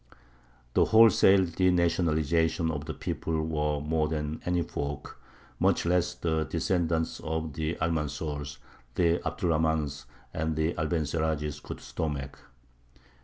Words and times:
The 0.73 0.85
wholesale 0.85 1.45
denationalization 1.45 2.71
of 2.71 2.85
the 2.85 2.93
people 2.95 3.43
was 3.45 3.87
more 3.87 4.07
than 4.07 4.41
any 4.47 4.63
folk 4.63 5.21
much 5.59 5.85
less 5.85 6.15
the 6.15 6.43
descendants 6.45 7.19
of 7.19 7.53
the 7.53 7.75
Almanzors, 7.79 8.57
the 8.95 9.17
Abd 9.23 9.43
er 9.43 9.47
Rahmāns, 9.49 10.05
and 10.33 10.55
the 10.55 10.73
Abencerrages 10.73 11.61
could 11.61 11.81
stomach. 11.81 12.39